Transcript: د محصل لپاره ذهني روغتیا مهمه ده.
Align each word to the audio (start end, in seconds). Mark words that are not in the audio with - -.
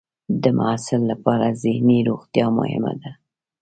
د 0.43 0.43
محصل 0.59 1.01
لپاره 1.11 1.47
ذهني 1.63 1.99
روغتیا 2.09 2.47
مهمه 2.59 2.93
ده. 3.01 3.11